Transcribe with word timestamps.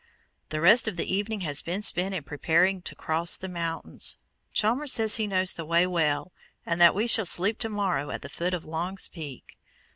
The 0.49 0.59
rest 0.61 0.87
of 0.87 0.95
the 0.97 1.05
evening 1.13 1.41
has 1.41 1.61
been 1.61 1.83
spent 1.83 2.15
in 2.15 2.23
preparing 2.23 2.81
to 2.81 2.95
cross 2.95 3.37
the 3.37 3.47
mountains. 3.47 4.17
Chalmers 4.51 4.91
says 4.93 5.17
he 5.17 5.27
knows 5.27 5.53
the 5.53 5.63
way 5.63 5.85
well, 5.85 6.31
and 6.65 6.81
that 6.81 6.95
we 6.95 7.05
shall 7.05 7.23
sleep 7.27 7.59
to 7.59 7.69
morrow 7.69 8.09
at 8.09 8.23
the 8.23 8.27
foot 8.27 8.55
of 8.55 8.65
Long's 8.65 9.07
Peak. 9.07 9.59